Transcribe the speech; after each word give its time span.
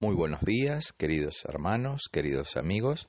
Muy 0.00 0.16
buenos 0.16 0.40
días, 0.40 0.92
queridos 0.92 1.44
hermanos, 1.44 2.08
queridos 2.10 2.56
amigos. 2.56 3.08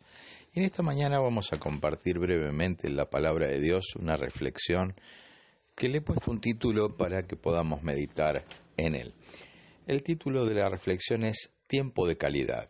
En 0.53 0.63
esta 0.63 0.83
mañana 0.83 1.19
vamos 1.19 1.51
a 1.51 1.57
compartir 1.57 2.19
brevemente 2.19 2.89
la 2.89 3.09
palabra 3.09 3.47
de 3.47 3.59
Dios, 3.59 3.95
una 3.99 4.15
reflexión 4.15 4.93
que 5.75 5.89
le 5.89 5.97
he 5.97 6.01
puesto 6.01 6.29
un 6.29 6.39
título 6.39 6.95
para 6.95 7.23
que 7.23 7.35
podamos 7.35 7.81
meditar 7.81 8.45
en 8.77 8.93
él. 8.95 9.15
El 9.87 10.03
título 10.03 10.45
de 10.45 10.55
la 10.55 10.69
reflexión 10.69 11.23
es 11.23 11.49
Tiempo 11.67 12.07
de 12.07 12.17
calidad. 12.17 12.69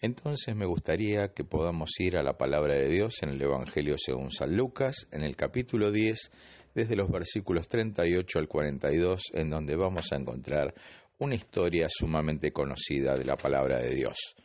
Entonces 0.00 0.56
me 0.56 0.66
gustaría 0.66 1.28
que 1.34 1.44
podamos 1.44 1.90
ir 2.00 2.16
a 2.16 2.22
la 2.22 2.38
palabra 2.38 2.74
de 2.74 2.88
Dios 2.88 3.22
en 3.22 3.28
el 3.28 3.42
Evangelio 3.42 3.96
según 3.98 4.30
San 4.30 4.56
Lucas, 4.56 5.06
en 5.12 5.22
el 5.22 5.36
capítulo 5.36 5.92
10, 5.92 6.30
desde 6.74 6.96
los 6.96 7.10
versículos 7.10 7.68
38 7.68 8.38
al 8.38 8.48
42, 8.48 9.22
en 9.34 9.50
donde 9.50 9.76
vamos 9.76 10.12
a 10.12 10.16
encontrar 10.16 10.74
una 11.18 11.34
historia 11.34 11.88
sumamente 11.88 12.52
conocida 12.52 13.16
de 13.16 13.24
la 13.24 13.36
palabra 13.36 13.78
de 13.78 13.94
Dios. 13.94 14.36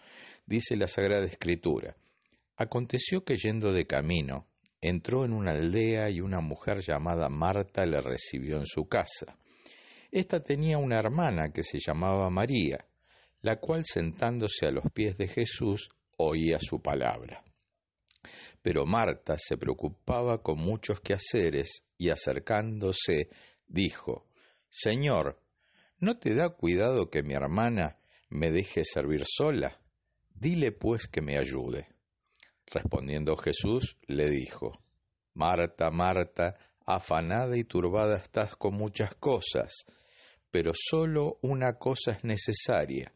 Dice 0.46 0.76
la 0.76 0.88
Sagrada 0.88 1.26
Escritura, 1.26 1.96
Aconteció 2.58 3.24
que 3.24 3.38
yendo 3.38 3.74
de 3.74 3.88
camino, 3.88 4.46
entró 4.82 5.26
en 5.26 5.34
una 5.34 5.52
aldea 5.52 6.10
y 6.10 6.22
una 6.22 6.42
mujer 6.42 6.82
llamada 6.82 7.28
Marta 7.28 7.86
le 7.86 8.02
recibió 8.02 8.58
en 8.58 8.66
su 8.66 8.88
casa. 8.88 9.38
Esta 10.12 10.44
tenía 10.44 10.78
una 10.78 10.98
hermana 10.98 11.52
que 11.52 11.64
se 11.64 11.80
llamaba 11.80 12.30
María, 12.30 12.86
la 13.42 13.60
cual 13.60 13.84
sentándose 13.86 14.68
a 14.68 14.72
los 14.72 14.84
pies 14.94 15.18
de 15.18 15.28
Jesús 15.28 15.90
oía 16.18 16.60
su 16.60 16.82
palabra. 16.82 17.44
Pero 18.62 18.86
Marta 18.86 19.38
se 19.40 19.58
preocupaba 19.58 20.44
con 20.44 20.60
muchos 20.60 21.00
quehaceres 21.00 21.84
y 21.98 22.10
acercándose 22.10 23.30
dijo, 23.68 24.28
Señor, 24.70 25.40
¿no 26.02 26.18
te 26.18 26.34
da 26.34 26.50
cuidado 26.50 27.10
que 27.10 27.22
mi 27.24 27.34
hermana 27.34 27.98
me 28.30 28.52
deje 28.52 28.84
servir 28.84 29.24
sola? 29.26 29.80
Dile 30.34 30.72
pues 30.72 31.08
que 31.08 31.22
me 31.22 31.38
ayude. 31.38 31.88
Respondiendo 32.66 33.38
Jesús 33.38 33.98
le 34.08 34.30
dijo, 34.30 34.82
Marta, 35.36 35.92
Marta, 35.92 36.58
afanada 36.86 37.56
y 37.56 37.64
turbada 37.64 38.18
estás 38.18 38.56
con 38.56 38.74
muchas 38.74 39.14
cosas, 39.16 39.86
pero 40.50 40.72
sólo 40.74 41.38
una 41.44 41.78
cosa 41.78 42.14
es 42.14 42.24
necesaria, 42.24 43.14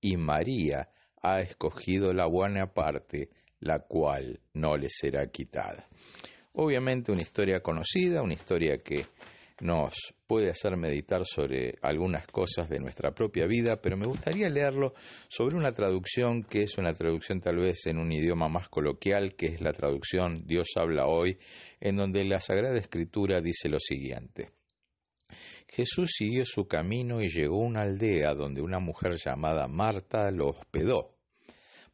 y 0.00 0.16
María 0.16 0.90
ha 1.20 1.40
escogido 1.40 2.12
la 2.12 2.26
buena 2.26 2.72
parte, 2.72 3.30
la 3.58 3.80
cual 3.80 4.40
no 4.52 4.76
le 4.76 4.88
será 4.90 5.26
quitada. 5.30 5.88
Obviamente 6.52 7.10
una 7.10 7.22
historia 7.22 7.60
conocida, 7.60 8.22
una 8.22 8.34
historia 8.34 8.78
que 8.78 9.06
nos 9.60 10.14
puede 10.26 10.50
hacer 10.50 10.76
meditar 10.76 11.24
sobre 11.24 11.78
algunas 11.82 12.26
cosas 12.26 12.68
de 12.68 12.78
nuestra 12.78 13.14
propia 13.14 13.46
vida, 13.46 13.80
pero 13.80 13.96
me 13.96 14.06
gustaría 14.06 14.48
leerlo 14.48 14.94
sobre 15.28 15.56
una 15.56 15.72
traducción 15.72 16.44
que 16.44 16.62
es 16.62 16.78
una 16.78 16.92
traducción 16.92 17.40
tal 17.40 17.56
vez 17.56 17.86
en 17.86 17.98
un 17.98 18.12
idioma 18.12 18.48
más 18.48 18.68
coloquial, 18.68 19.34
que 19.36 19.46
es 19.46 19.60
la 19.60 19.72
traducción 19.72 20.46
Dios 20.46 20.68
habla 20.76 21.06
hoy, 21.06 21.38
en 21.80 21.96
donde 21.96 22.24
la 22.24 22.40
Sagrada 22.40 22.78
Escritura 22.78 23.40
dice 23.40 23.68
lo 23.68 23.80
siguiente. 23.80 24.50
Jesús 25.68 26.10
siguió 26.16 26.44
su 26.46 26.66
camino 26.66 27.20
y 27.20 27.28
llegó 27.28 27.62
a 27.62 27.66
una 27.66 27.82
aldea 27.82 28.34
donde 28.34 28.62
una 28.62 28.78
mujer 28.78 29.16
llamada 29.22 29.68
Marta 29.68 30.30
lo 30.30 30.48
hospedó. 30.48 31.14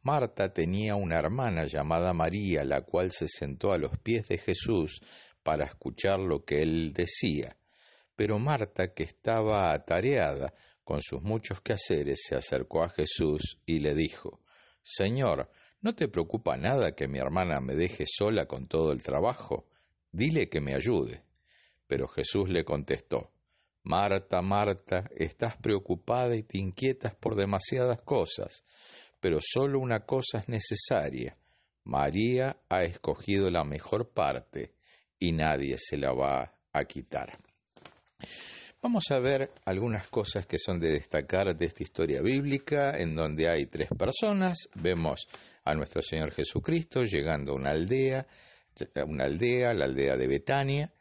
Marta 0.03 0.53
tenía 0.53 0.97
una 0.97 1.19
hermana 1.19 1.65
llamada 1.67 2.13
María, 2.13 2.63
la 2.63 2.83
cual 2.83 3.11
se 3.11 3.27
sentó 3.27 3.73
a 3.73 3.79
los 3.79 3.99
pies 3.99 4.29
de 4.29 4.39
Jesús 4.39 5.01
para 5.45 5.67
escuchar 5.67 6.19
lo 6.19 6.45
que 6.45 6.63
él 6.63 6.93
decía. 6.93 7.57
Pero 8.17 8.41
Marta, 8.41 8.93
que 8.93 9.05
estaba 9.05 9.73
atareada 9.73 10.55
con 10.83 11.03
sus 11.03 11.23
muchos 11.23 11.61
quehaceres, 11.61 12.23
se 12.27 12.35
acercó 12.35 12.83
a 12.83 12.89
Jesús 12.89 13.59
y 13.67 13.79
le 13.79 13.95
dijo, 13.95 14.41
Señor, 14.83 15.51
¿no 15.81 15.95
te 15.95 16.09
preocupa 16.09 16.57
nada 16.57 16.97
que 16.97 17.07
mi 17.07 17.19
hermana 17.19 17.61
me 17.61 17.75
deje 17.75 18.05
sola 18.07 18.47
con 18.47 18.67
todo 18.67 18.91
el 18.93 19.03
trabajo? 19.03 19.69
Dile 20.11 20.49
que 20.49 20.61
me 20.61 20.75
ayude. 20.75 21.23
Pero 21.87 22.09
Jesús 22.09 22.49
le 22.49 22.65
contestó, 22.65 23.31
Marta, 23.83 24.41
Marta, 24.41 25.11
estás 25.15 25.59
preocupada 25.59 26.35
y 26.35 26.43
te 26.43 26.59
inquietas 26.59 27.15
por 27.15 27.37
demasiadas 27.37 28.01
cosas, 28.03 28.65
pero 29.21 29.41
solo 29.43 29.79
una 29.79 30.07
cosa 30.07 30.39
es 30.39 30.49
necesaria. 30.49 31.37
María 31.85 32.57
ha 32.71 32.85
escogido 32.85 33.51
la 33.51 33.65
mejor 33.65 34.09
parte 34.09 34.73
y 35.19 35.33
nadie 35.33 35.77
se 35.79 35.97
la 35.97 36.13
va 36.13 36.53
a 36.73 36.85
quitar. 36.85 37.33
Vamos 38.85 39.11
a 39.11 39.19
ver 39.19 39.51
algunas 39.65 40.09
cosas 40.09 40.47
que 40.47 40.59
son 40.59 40.79
de 40.79 40.93
destacar 40.93 41.57
de 41.57 41.65
esta 41.65 41.83
historia 41.83 42.21
bíblica, 42.21 42.93
en 42.99 43.15
donde 43.15 43.49
hay 43.49 43.65
tres 43.65 43.89
personas. 43.97 44.69
Vemos 44.75 45.27
a 45.65 45.75
nuestro 45.75 46.03
Señor 46.03 46.33
Jesucristo 46.33 47.05
llegando 47.05 47.53
a 47.53 47.55
una 47.55 47.71
aldea, 47.71 48.27
una 49.07 49.25
aldea, 49.25 49.73
la 49.73 49.87
aldea 49.87 50.19
de 50.19 50.27
Betania, 50.27 50.93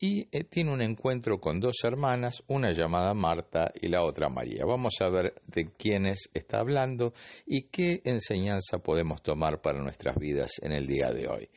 y 0.00 0.26
eh, 0.32 0.42
tiene 0.44 0.72
un 0.72 0.82
encuentro 0.82 1.38
con 1.38 1.60
dos 1.60 1.76
hermanas, 1.84 2.42
una 2.48 2.72
llamada 2.72 3.14
Marta 3.14 3.70
y 3.80 3.86
la 3.86 4.02
otra 4.02 4.28
María. 4.28 4.64
Vamos 4.64 4.94
a 5.00 5.08
ver 5.08 5.34
de 5.46 5.70
quiénes 5.70 6.30
está 6.34 6.58
hablando 6.58 7.12
y 7.46 7.68
qué 7.68 8.00
enseñanza 8.04 8.78
podemos 8.78 9.22
tomar 9.22 9.60
para 9.60 9.80
nuestras 9.80 10.16
vidas 10.16 10.52
en 10.62 10.72
el 10.72 10.86
día 10.86 11.12
de 11.12 11.28
hoy. 11.28 11.50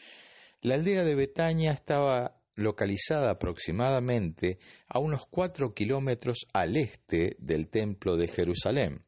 La 0.63 0.75
aldea 0.75 1.03
de 1.03 1.13
Betania 1.13 1.73
estaba 1.73 2.39
localizada 2.55 3.31
aproximadamente 3.31 4.59
a 4.87 4.99
unos 4.99 5.25
cuatro 5.29 5.73
kilómetros 5.73 6.47
al 6.53 6.77
este 6.77 7.35
del 7.37 7.67
templo 7.67 8.15
de 8.15 8.29
Jerusalén. 8.29 9.03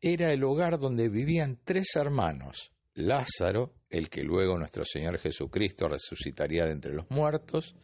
Era 0.00 0.32
el 0.32 0.44
hogar 0.44 0.78
donde 0.78 1.08
vivían 1.08 1.58
tres 1.64 1.96
hermanos, 1.96 2.70
Lázaro, 2.94 3.74
el 3.90 4.08
que 4.08 4.22
luego 4.22 4.56
nuestro 4.56 4.84
Señor 4.84 5.18
Jesucristo 5.18 5.88
resucitaría 5.88 6.66
de 6.66 6.72
entre 6.72 6.94
los 6.94 7.10
muertos, 7.10 7.74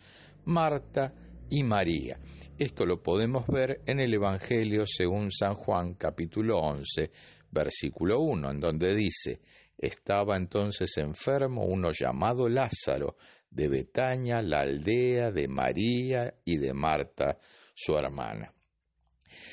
Marta 0.44 1.12
y 1.50 1.64
María. 1.64 2.20
Esto 2.56 2.86
lo 2.86 3.02
podemos 3.02 3.48
ver 3.48 3.80
en 3.84 3.98
el 3.98 4.14
Evangelio 4.14 4.84
según 4.86 5.32
San 5.32 5.54
Juan 5.54 5.94
capítulo 5.94 6.60
11, 6.60 7.10
versículo 7.52 8.20
1, 8.20 8.50
en 8.50 8.60
donde 8.60 8.94
dice, 8.94 9.40
estaba 9.78 10.36
entonces 10.36 10.96
enfermo 10.96 11.64
uno 11.64 11.92
llamado 11.92 12.48
Lázaro, 12.48 13.16
de 13.50 13.68
Betania, 13.68 14.40
la 14.42 14.60
aldea 14.60 15.30
de 15.30 15.46
María 15.46 16.34
y 16.44 16.56
de 16.56 16.72
Marta, 16.72 17.38
su 17.74 17.96
hermana. 17.96 18.54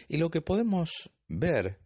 Y 0.07 0.17
lo 0.17 0.29
que 0.29 0.41
podemos 0.41 1.09
ver 1.27 1.79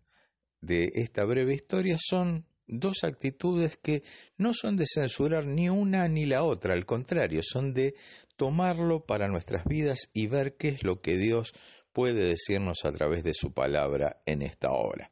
de 0.61 0.91
esta 0.93 1.25
breve 1.25 1.55
historia 1.55 1.97
son 1.99 2.45
dos 2.67 3.03
actitudes 3.03 3.77
que 3.77 4.03
no 4.37 4.53
son 4.53 4.77
de 4.77 4.85
censurar 4.87 5.45
ni 5.45 5.69
una 5.69 6.07
ni 6.07 6.25
la 6.25 6.43
otra, 6.43 6.73
al 6.73 6.85
contrario, 6.85 7.41
son 7.43 7.73
de 7.73 7.95
tomarlo 8.37 9.05
para 9.05 9.27
nuestras 9.27 9.65
vidas 9.65 10.09
y 10.13 10.27
ver 10.27 10.55
qué 10.55 10.69
es 10.69 10.83
lo 10.83 11.01
que 11.01 11.17
Dios 11.17 11.53
puede 11.91 12.25
decirnos 12.25 12.85
a 12.85 12.91
través 12.91 13.23
de 13.23 13.33
su 13.33 13.53
palabra 13.53 14.21
en 14.25 14.41
esta 14.41 14.71
hora. 14.71 15.11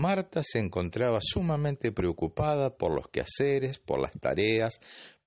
Marta 0.00 0.42
se 0.44 0.60
encontraba 0.60 1.18
sumamente 1.20 1.90
preocupada 1.90 2.76
por 2.76 2.94
los 2.94 3.08
quehaceres, 3.08 3.80
por 3.80 4.00
las 4.00 4.12
tareas, 4.12 4.78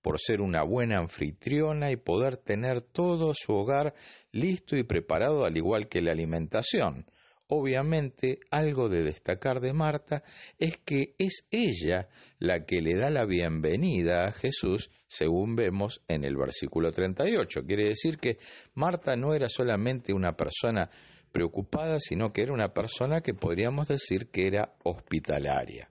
por 0.02 0.18
ser 0.18 0.40
una 0.40 0.64
buena 0.64 0.98
anfitriona 0.98 1.92
y 1.92 1.98
poder 1.98 2.38
tener 2.38 2.80
todo 2.80 3.34
su 3.36 3.52
hogar 3.52 3.94
listo 4.32 4.78
y 4.78 4.84
preparado 4.84 5.44
al 5.44 5.58
igual 5.58 5.90
que 5.90 6.02
la 6.02 6.14
alimentación. 6.14 7.06
Obviamente, 7.48 8.40
algo 8.50 8.88
de 8.88 9.04
destacar 9.04 9.59
de 9.59 9.74
Marta 9.74 10.24
es 10.58 10.78
que 10.78 11.16
es 11.18 11.48
ella 11.52 12.08
la 12.40 12.64
que 12.66 12.82
le 12.82 12.96
da 12.96 13.09
la 13.09 13.26
bienvenida 13.26 14.26
a 14.26 14.32
Jesús, 14.32 14.90
según 15.06 15.58
vemos 15.58 16.02
en 16.08 16.24
el 16.24 16.38
versículo 16.38 16.94
38. 16.94 17.66
Quiere 17.66 17.90
decir 17.90 18.20
que 18.20 18.38
Marta 18.74 19.18
no 19.18 19.34
era 19.34 19.50
solamente 19.50 20.14
una 20.14 20.38
persona 20.38 20.90
preocupada, 21.31 22.00
sino 22.00 22.31
que 22.34 22.42
era 22.42 22.53
una 22.53 22.74
persona 22.74 23.22
que 23.22 23.34
podríamos 23.34 23.88
decir 23.88 24.30
que 24.30 24.47
era 24.47 24.75
hospitalaria. 24.84 25.90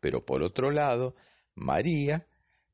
Pero 0.00 0.24
por 0.24 0.42
otro 0.42 0.70
lado, 0.70 1.14
María 1.54 2.26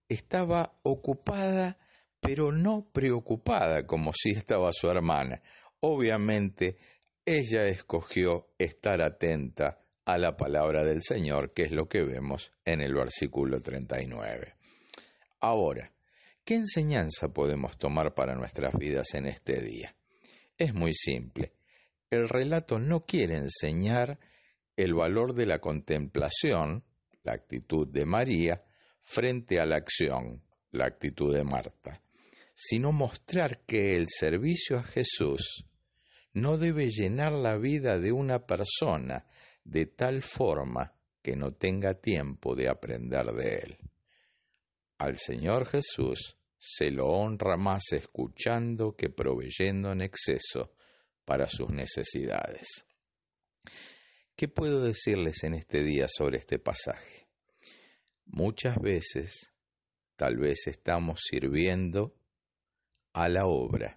estaba 0.08 0.78
ocupada, 0.82 1.78
pero 2.20 2.52
no 2.52 2.88
preocupada 2.92 3.86
como 3.86 4.12
si 4.14 4.30
estaba 4.30 4.72
su 4.72 4.88
hermana. 4.88 5.42
Obviamente 5.80 6.76
ella 7.24 7.66
escogió 7.66 8.48
estar 8.58 9.00
atenta 9.02 9.78
a 10.04 10.18
la 10.18 10.36
palabra 10.36 10.82
del 10.82 11.02
Señor, 11.02 11.52
que 11.52 11.62
es 11.62 11.70
lo 11.70 11.88
que 11.88 12.02
vemos 12.02 12.52
en 12.64 12.80
el 12.80 12.94
versículo 12.94 13.60
39. 13.60 14.54
Ahora, 15.40 15.92
¿qué 16.44 16.56
enseñanza 16.56 17.28
podemos 17.28 17.78
tomar 17.78 18.14
para 18.14 18.34
nuestras 18.34 18.74
vidas 18.74 19.14
en 19.14 19.26
este 19.26 19.60
día? 19.60 19.94
Es 20.60 20.74
muy 20.74 20.92
simple. 20.92 21.54
El 22.10 22.28
relato 22.28 22.78
no 22.78 23.06
quiere 23.06 23.38
enseñar 23.38 24.18
el 24.76 24.92
valor 24.92 25.32
de 25.32 25.46
la 25.46 25.58
contemplación, 25.58 26.84
la 27.22 27.32
actitud 27.32 27.88
de 27.88 28.04
María, 28.04 28.62
frente 29.00 29.58
a 29.58 29.64
la 29.64 29.76
acción, 29.76 30.42
la 30.72 30.84
actitud 30.84 31.34
de 31.34 31.44
Marta, 31.44 32.02
sino 32.52 32.92
mostrar 32.92 33.64
que 33.64 33.96
el 33.96 34.08
servicio 34.08 34.76
a 34.76 34.82
Jesús 34.82 35.64
no 36.34 36.58
debe 36.58 36.90
llenar 36.90 37.32
la 37.32 37.56
vida 37.56 37.98
de 37.98 38.12
una 38.12 38.44
persona, 38.44 39.24
de 39.64 39.86
tal 39.86 40.20
forma 40.20 40.92
que 41.22 41.36
no 41.36 41.54
tenga 41.54 41.94
tiempo 41.94 42.54
de 42.54 42.68
aprender 42.68 43.32
de 43.32 43.54
él. 43.54 43.78
Al 44.98 45.16
Señor 45.16 45.66
Jesús 45.68 46.36
se 46.62 46.90
lo 46.90 47.06
honra 47.06 47.56
más 47.56 47.92
escuchando 47.92 48.94
que 48.94 49.08
proveyendo 49.08 49.92
en 49.92 50.02
exceso 50.02 50.74
para 51.24 51.48
sus 51.48 51.70
necesidades. 51.70 52.84
¿Qué 54.36 54.46
puedo 54.46 54.84
decirles 54.84 55.42
en 55.42 55.54
este 55.54 55.82
día 55.82 56.06
sobre 56.06 56.36
este 56.36 56.58
pasaje? 56.58 57.26
Muchas 58.26 58.78
veces, 58.78 59.50
tal 60.16 60.36
vez 60.36 60.66
estamos 60.66 61.20
sirviendo 61.30 62.14
a 63.14 63.30
la 63.30 63.46
obra 63.46 63.94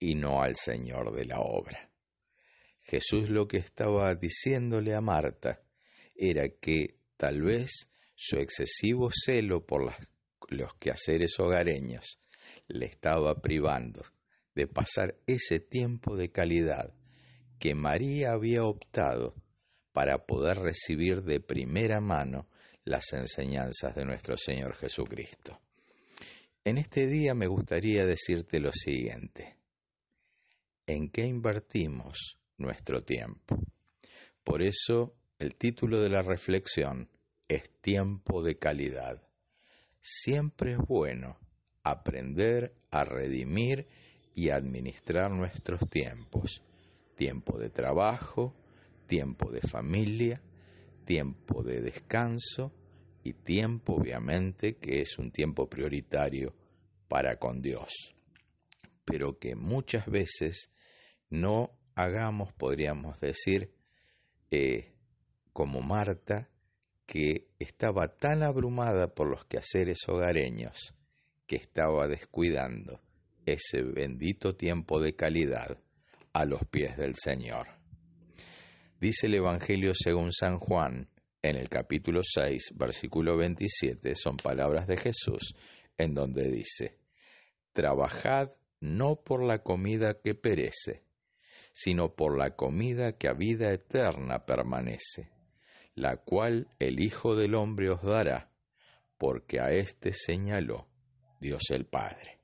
y 0.00 0.16
no 0.16 0.42
al 0.42 0.56
Señor 0.56 1.14
de 1.14 1.26
la 1.26 1.40
obra. 1.40 1.92
Jesús 2.80 3.30
lo 3.30 3.46
que 3.46 3.58
estaba 3.58 4.12
diciéndole 4.16 4.94
a 4.94 5.00
Marta 5.00 5.62
era 6.16 6.48
que 6.60 6.98
tal 7.16 7.42
vez 7.42 7.88
su 8.16 8.36
excesivo 8.36 9.10
celo 9.12 9.64
por 9.64 9.94
los 10.48 10.74
quehaceres 10.74 11.38
hogareños 11.38 12.18
le 12.68 12.86
estaba 12.86 13.40
privando 13.40 14.02
de 14.54 14.66
pasar 14.66 15.16
ese 15.26 15.60
tiempo 15.60 16.16
de 16.16 16.30
calidad 16.30 16.94
que 17.58 17.74
María 17.74 18.32
había 18.32 18.64
optado 18.64 19.34
para 19.92 20.26
poder 20.26 20.58
recibir 20.58 21.22
de 21.22 21.40
primera 21.40 22.00
mano 22.00 22.48
las 22.84 23.12
enseñanzas 23.12 23.94
de 23.94 24.04
nuestro 24.04 24.36
Señor 24.36 24.76
Jesucristo. 24.76 25.60
En 26.64 26.78
este 26.78 27.06
día 27.06 27.34
me 27.34 27.46
gustaría 27.46 28.06
decirte 28.06 28.60
lo 28.60 28.72
siguiente. 28.72 29.56
¿En 30.86 31.10
qué 31.10 31.26
invertimos 31.26 32.38
nuestro 32.58 33.00
tiempo? 33.00 33.58
Por 34.42 34.62
eso 34.62 35.14
el 35.38 35.56
título 35.56 36.00
de 36.00 36.10
la 36.10 36.22
reflexión 36.22 37.08
es 37.48 37.70
Tiempo 37.80 38.42
de 38.42 38.58
calidad. 38.58 39.22
Siempre 40.06 40.72
es 40.72 40.78
bueno 40.86 41.38
aprender 41.82 42.74
a 42.90 43.06
redimir 43.06 43.88
y 44.34 44.50
administrar 44.50 45.30
nuestros 45.30 45.88
tiempos. 45.88 46.62
Tiempo 47.16 47.58
de 47.58 47.70
trabajo, 47.70 48.54
tiempo 49.06 49.50
de 49.50 49.62
familia, 49.62 50.42
tiempo 51.06 51.62
de 51.62 51.80
descanso 51.80 52.70
y 53.22 53.32
tiempo 53.32 53.94
obviamente 53.94 54.76
que 54.76 55.00
es 55.00 55.16
un 55.16 55.30
tiempo 55.30 55.70
prioritario 55.70 56.54
para 57.08 57.38
con 57.38 57.62
Dios. 57.62 58.14
Pero 59.06 59.38
que 59.38 59.56
muchas 59.56 60.04
veces 60.04 60.68
no 61.30 61.70
hagamos, 61.94 62.52
podríamos 62.52 63.18
decir, 63.20 63.72
eh, 64.50 64.92
como 65.54 65.80
Marta, 65.80 66.50
que 67.06 67.48
estaba 67.58 68.08
tan 68.08 68.42
abrumada 68.42 69.08
por 69.14 69.28
los 69.28 69.44
quehaceres 69.44 70.08
hogareños 70.08 70.94
que 71.46 71.56
estaba 71.56 72.08
descuidando 72.08 73.00
ese 73.46 73.82
bendito 73.82 74.56
tiempo 74.56 75.00
de 75.00 75.14
calidad 75.14 75.78
a 76.32 76.44
los 76.44 76.64
pies 76.66 76.96
del 76.96 77.14
Señor. 77.14 77.68
Dice 79.00 79.26
el 79.26 79.34
Evangelio 79.34 79.92
según 79.94 80.32
San 80.32 80.58
Juan, 80.58 81.08
en 81.42 81.56
el 81.56 81.68
capítulo 81.68 82.22
6, 82.24 82.72
versículo 82.74 83.36
27, 83.36 84.14
son 84.14 84.38
palabras 84.38 84.86
de 84.86 84.96
Jesús, 84.96 85.54
en 85.98 86.14
donde 86.14 86.50
dice, 86.50 86.98
Trabajad 87.74 88.52
no 88.80 89.16
por 89.16 89.44
la 89.44 89.62
comida 89.62 90.20
que 90.22 90.34
perece, 90.34 91.02
sino 91.72 92.14
por 92.14 92.38
la 92.38 92.56
comida 92.56 93.18
que 93.18 93.28
a 93.28 93.34
vida 93.34 93.72
eterna 93.72 94.46
permanece, 94.46 95.28
la 95.94 96.16
cual 96.16 96.68
el 96.78 97.00
Hijo 97.00 97.36
del 97.36 97.54
Hombre 97.54 97.90
os 97.90 98.02
dará, 98.02 98.50
porque 99.18 99.60
a 99.60 99.72
éste 99.72 100.12
señaló 100.12 100.88
Dios 101.40 101.62
el 101.70 101.86
Padre. 101.86 102.40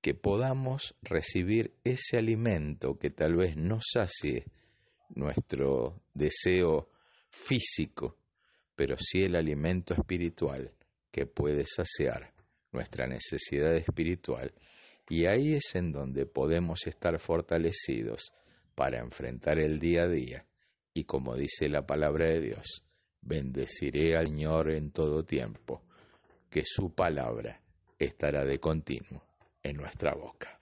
Que 0.00 0.14
podamos 0.14 0.94
recibir 1.02 1.74
ese 1.84 2.16
alimento 2.16 2.98
que 2.98 3.10
tal 3.10 3.36
vez 3.36 3.56
no 3.56 3.78
sacie 3.80 4.46
nuestro 5.10 6.02
deseo 6.14 6.90
físico, 7.28 8.16
pero 8.74 8.96
sí 8.98 9.24
el 9.24 9.36
alimento 9.36 9.94
espiritual 9.94 10.72
que 11.10 11.26
puede 11.26 11.64
saciar 11.66 12.32
nuestra 12.72 13.06
necesidad 13.06 13.74
espiritual. 13.74 14.52
Y 15.08 15.26
ahí 15.26 15.54
es 15.54 15.74
en 15.74 15.92
donde 15.92 16.24
podemos 16.24 16.86
estar 16.86 17.18
fortalecidos 17.18 18.32
para 18.74 19.00
enfrentar 19.00 19.58
el 19.58 19.78
día 19.78 20.04
a 20.04 20.08
día. 20.08 20.46
Y 21.00 21.04
como 21.04 21.34
dice 21.34 21.70
la 21.70 21.86
palabra 21.86 22.28
de 22.28 22.42
Dios, 22.42 22.84
bendeciré 23.22 24.18
al 24.18 24.26
Señor 24.26 24.70
en 24.70 24.90
todo 24.90 25.24
tiempo, 25.24 25.82
que 26.50 26.62
su 26.66 26.94
palabra 26.94 27.62
estará 27.98 28.44
de 28.44 28.60
continuo 28.60 29.24
en 29.62 29.76
nuestra 29.76 30.14
boca. 30.14 30.60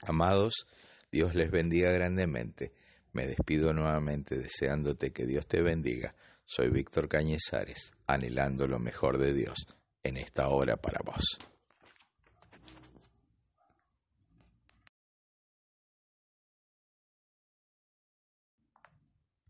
Amados, 0.00 0.66
Dios 1.12 1.34
les 1.34 1.50
bendiga 1.50 1.92
grandemente 1.92 2.72
me 3.12 3.26
despido 3.26 3.74
nuevamente 3.74 4.38
deseándote 4.38 5.12
que 5.12 5.26
Dios 5.26 5.46
te 5.46 5.60
bendiga. 5.60 6.14
Soy 6.46 6.70
Víctor 6.70 7.08
Cañizares, 7.08 7.92
anhelando 8.06 8.66
lo 8.66 8.78
mejor 8.78 9.18
de 9.18 9.34
Dios 9.34 9.66
en 10.02 10.16
esta 10.16 10.48
hora 10.48 10.76
para 10.76 11.00
vos. 11.04 11.38